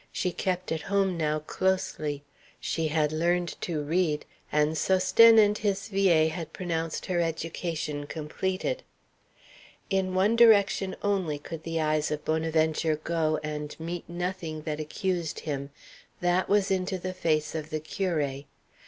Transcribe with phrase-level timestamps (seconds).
[0.11, 2.23] She kept at home now closely.
[2.59, 8.81] She had learned to read, and Sosthène and his vieille had pronounced her education completed.
[9.91, 15.41] In one direction only could the eyes of Bonaventure go, and meet nothing that accused
[15.41, 15.69] him:
[16.19, 18.45] that was into the face of the curé.